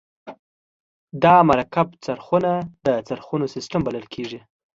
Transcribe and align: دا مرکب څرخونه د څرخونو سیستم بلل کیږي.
دا 1.23 1.35
مرکب 1.49 1.87
څرخونه 2.05 2.51
د 2.85 2.87
څرخونو 3.07 3.45
سیستم 3.55 3.79
بلل 3.87 4.05
کیږي. 4.13 4.39